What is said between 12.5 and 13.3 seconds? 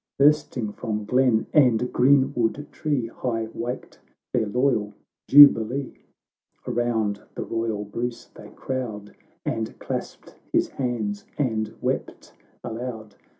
aloud.